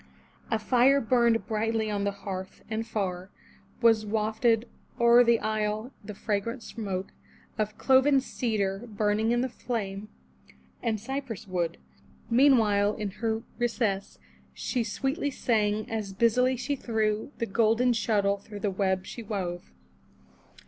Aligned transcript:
A 0.49 0.57
fire 0.57 0.99
burned 0.99 1.45
brightly 1.45 1.91
on 1.91 2.05
the 2.05 2.11
hearth, 2.11 2.63
and 2.71 2.83
jar^ 2.83 3.27
Was 3.83 4.03
wafted 4.03 4.67
o'er 4.99 5.23
the 5.23 5.37
isle 5.39 5.91
the 6.03 6.15
fragrant 6.15 6.63
smoke 6.63 7.13
Of 7.59 7.77
cloven 7.77 8.19
cedar 8.19 8.85
burning 8.87 9.31
in 9.31 9.41
the 9.41 9.47
flame, 9.47 10.09
And 10.81 10.99
cypress 10.99 11.47
wood. 11.47 11.77
Meanwhile, 12.31 12.95
in 12.95 13.11
her 13.21 13.43
recess. 13.59 14.17
She 14.55 14.83
sweetly 14.83 15.29
sang, 15.29 15.87
as 15.87 16.13
busily 16.13 16.57
she 16.57 16.75
threw 16.75 17.31
The 17.37 17.45
golden 17.45 17.93
shuttle 17.93 18.39
through 18.39 18.61
the 18.61 18.71
web 18.71 19.05
she 19.05 19.21
wove. 19.21 19.71